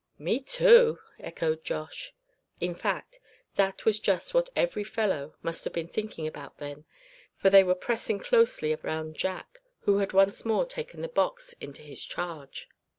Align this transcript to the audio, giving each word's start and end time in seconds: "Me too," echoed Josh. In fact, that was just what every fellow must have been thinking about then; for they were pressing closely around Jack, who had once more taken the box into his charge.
"Me 0.17 0.39
too," 0.39 0.97
echoed 1.19 1.63
Josh. 1.63 2.11
In 2.59 2.73
fact, 2.73 3.19
that 3.53 3.85
was 3.85 3.99
just 3.99 4.33
what 4.33 4.49
every 4.55 4.83
fellow 4.83 5.35
must 5.43 5.63
have 5.63 5.73
been 5.73 5.87
thinking 5.87 6.25
about 6.25 6.57
then; 6.57 6.85
for 7.37 7.51
they 7.51 7.63
were 7.63 7.75
pressing 7.75 8.17
closely 8.17 8.73
around 8.73 9.15
Jack, 9.15 9.61
who 9.81 9.99
had 9.99 10.11
once 10.11 10.43
more 10.43 10.65
taken 10.65 11.01
the 11.03 11.07
box 11.07 11.53
into 11.61 11.83
his 11.83 12.03
charge. 12.03 12.67